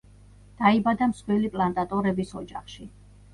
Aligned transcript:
დაიბადა 0.61 1.07
მსხვილი 1.11 1.51
პლანტატორების 1.57 2.33
ოჯახში. 2.41 2.89